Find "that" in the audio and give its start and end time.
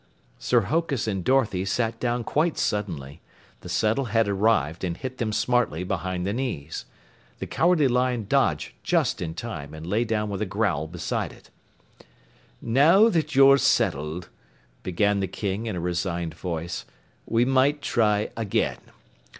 13.09-13.35